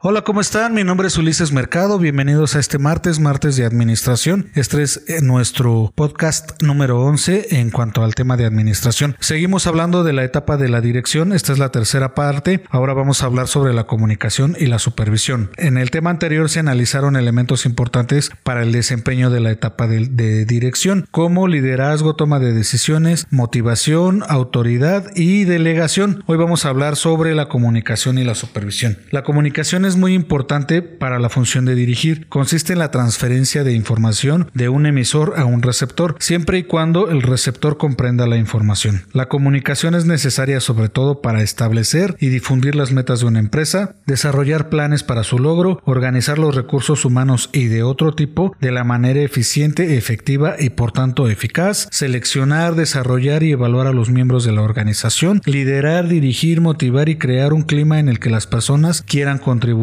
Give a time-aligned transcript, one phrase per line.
[0.00, 0.74] Hola, ¿cómo están?
[0.74, 1.98] Mi nombre es Ulises Mercado.
[1.98, 4.48] Bienvenidos a este martes, martes de administración.
[4.54, 9.16] Este es eh, nuestro podcast número 11 en cuanto al tema de administración.
[9.18, 11.32] Seguimos hablando de la etapa de la dirección.
[11.32, 12.62] Esta es la tercera parte.
[12.70, 15.50] Ahora vamos a hablar sobre la comunicación y la supervisión.
[15.56, 20.44] En el tema anterior se analizaron elementos importantes para el desempeño de la etapa de,
[20.44, 26.22] dirección, como liderazgo, toma de decisiones, motivación, autoridad y delegación.
[26.26, 28.98] Hoy vamos a hablar sobre la comunicación y la supervisión.
[29.10, 32.28] La comunicación es muy importante para la función de dirigir.
[32.28, 37.10] Consiste en la transferencia de información de un emisor a un receptor, siempre y cuando
[37.10, 39.02] el receptor comprenda la información.
[39.12, 43.96] La comunicación es necesaria sobre todo para establecer y difundir las metas de una empresa,
[44.06, 48.84] desarrollar planes para su logro, organizar los recursos humanos y de otro tipo de la
[48.84, 54.52] manera eficiente, efectiva y por tanto eficaz, seleccionar, desarrollar y evaluar a los miembros de
[54.52, 59.38] la organización, liderar, dirigir, motivar y crear un clima en el que las personas quieran
[59.38, 59.77] contribuir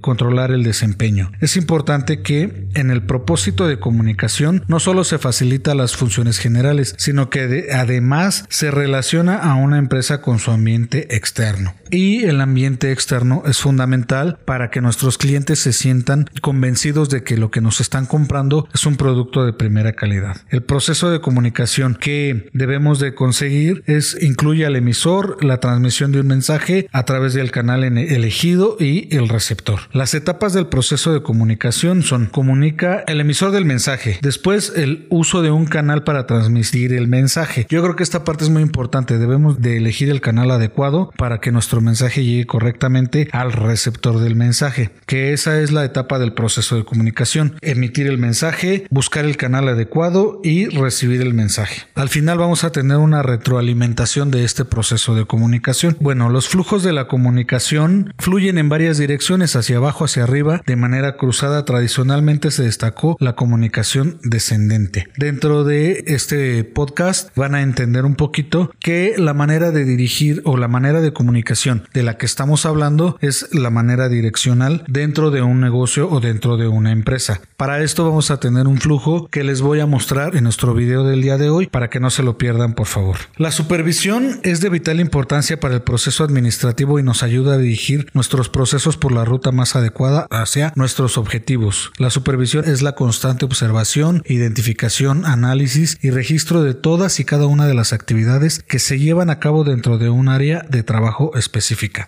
[0.00, 1.32] controlar el desempeño.
[1.40, 6.94] Es importante que en el propósito de comunicación no solo se facilita las funciones generales,
[6.98, 11.74] sino que además se relaciona a una empresa con su ambiente externo.
[11.92, 17.36] Y el ambiente externo es fundamental para que nuestros clientes se sientan convencidos de que
[17.36, 20.38] lo que nos están comprando es un producto de primera calidad.
[20.48, 26.20] El proceso de comunicación que debemos de conseguir es incluye al emisor, la transmisión de
[26.20, 29.80] un mensaje a través del canal elegido y el receptor.
[29.92, 35.42] Las etapas del proceso de comunicación son comunica el emisor del mensaje, después el uso
[35.42, 37.66] de un canal para transmitir el mensaje.
[37.68, 41.38] Yo creo que esta parte es muy importante, debemos de elegir el canal adecuado para
[41.38, 46.32] que nuestro mensaje llegue correctamente al receptor del mensaje, que esa es la etapa del
[46.32, 51.82] proceso de comunicación, emitir el mensaje, buscar el canal adecuado y recibir el mensaje.
[51.94, 55.96] Al final vamos a tener una retroalimentación de este proceso de comunicación.
[56.00, 60.76] Bueno, los flujos de la comunicación fluyen en varias direcciones hacia abajo, hacia arriba, de
[60.76, 65.08] manera cruzada, tradicionalmente se destacó la comunicación descendente.
[65.16, 70.56] Dentro de este podcast van a entender un poquito que la manera de dirigir o
[70.56, 75.42] la manera de comunicación de la que estamos hablando es la manera direccional dentro de
[75.42, 77.40] un negocio o dentro de una empresa.
[77.56, 81.04] Para esto vamos a tener un flujo que les voy a mostrar en nuestro video
[81.04, 83.16] del día de hoy para que no se lo pierdan por favor.
[83.36, 88.08] La supervisión es de vital importancia para el proceso administrativo y nos ayuda a dirigir
[88.12, 91.92] nuestros procesos por la ruta más adecuada hacia nuestros objetivos.
[91.98, 97.66] La supervisión es la constante observación, identificación, análisis y registro de todas y cada una
[97.66, 101.32] de las actividades que se llevan a cabo dentro de un área de trabajo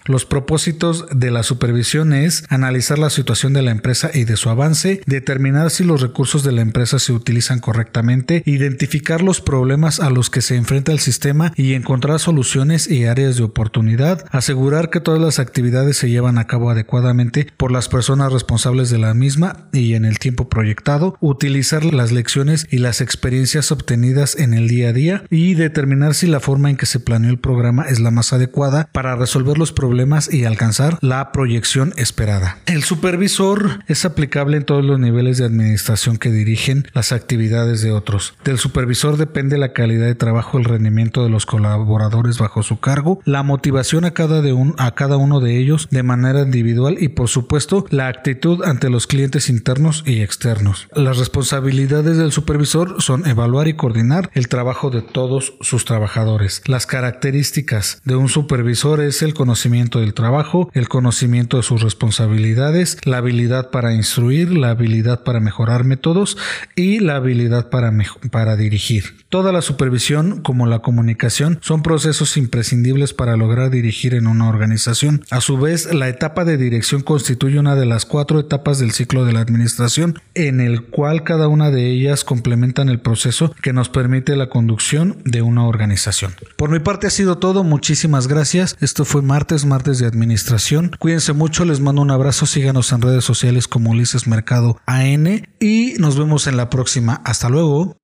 [0.06, 4.50] Los propósitos de la supervisión es analizar la situación de la empresa y de su
[4.50, 10.10] avance, determinar si los recursos de la empresa se utilizan correctamente, identificar los problemas a
[10.10, 15.00] los que se enfrenta el sistema y encontrar soluciones y áreas de oportunidad, asegurar que
[15.00, 19.68] todas las actividades se llevan a cabo adecuadamente por las personas responsables de la misma
[19.72, 24.88] y en el tiempo proyectado, utilizar las lecciones y las experiencias obtenidas en el día
[24.88, 28.10] a día y determinar si la forma en que se planeó el programa es la
[28.10, 32.58] más adecuada para resolver los problemas y alcanzar la proyección esperada.
[32.66, 37.92] El supervisor es aplicable en todos los niveles de administración que dirigen las actividades de
[37.92, 38.34] otros.
[38.44, 43.20] Del supervisor depende la calidad de trabajo, el rendimiento de los colaboradores bajo su cargo,
[43.24, 47.08] la motivación a cada, de un, a cada uno de ellos de manera individual y
[47.08, 50.88] por supuesto la actitud ante los clientes internos y externos.
[50.94, 56.62] Las responsabilidades del supervisor son evaluar y coordinar el trabajo de todos sus trabajadores.
[56.66, 62.98] Las características de un supervisor es el conocimiento del trabajo, el conocimiento de sus responsabilidades,
[63.04, 66.36] la habilidad para instruir, la habilidad para mejorar métodos
[66.76, 67.92] y la habilidad para,
[68.30, 69.24] para dirigir.
[69.28, 75.24] Toda la supervisión como la comunicación son procesos imprescindibles para lograr dirigir en una organización.
[75.30, 79.24] A su vez, la etapa de dirección constituye una de las cuatro etapas del ciclo
[79.24, 83.88] de la administración, en el cual cada una de ellas complementan el proceso que nos
[83.88, 86.34] permite la conducción de una organización.
[86.56, 88.76] Por mi parte ha sido todo, muchísimas gracias.
[88.80, 90.90] Esto fue martes, martes de administración.
[90.98, 95.94] Cuídense mucho, les mando un abrazo, síganos en redes sociales como Ulises Mercado AN y
[96.00, 97.22] nos vemos en la próxima.
[97.24, 97.96] Hasta luego.